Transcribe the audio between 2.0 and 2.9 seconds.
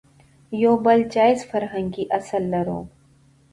اصل لرو